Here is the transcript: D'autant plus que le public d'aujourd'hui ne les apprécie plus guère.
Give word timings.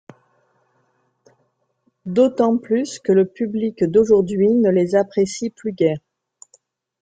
D'autant 2.07 2.57
plus 2.57 2.97
que 2.97 3.11
le 3.11 3.27
public 3.27 3.83
d'aujourd'hui 3.83 4.49
ne 4.49 4.71
les 4.71 4.95
apprécie 4.95 5.51
plus 5.51 5.73
guère. 5.73 5.99